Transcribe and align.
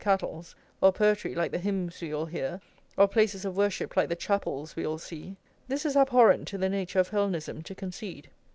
Cattle's, 0.03 0.55
or 0.81 0.91
poetry 0.91 1.35
like 1.35 1.51
the 1.51 1.59
hymns 1.59 2.01
we 2.01 2.11
all 2.11 2.25
hear, 2.25 2.59
or 2.97 3.07
places 3.07 3.45
of 3.45 3.55
worship 3.55 3.95
like 3.95 4.09
the 4.09 4.15
chapels 4.15 4.75
we 4.75 4.83
all 4.83 4.97
see, 4.97 5.37
this 5.67 5.85
it 5.85 5.89
is 5.89 5.95
abhorrent 5.95 6.47
to 6.47 6.57
the 6.57 6.69
nature 6.69 6.97
of 6.97 7.09
Hellenism 7.09 7.61
to 7.61 7.75
concede. 7.75 8.31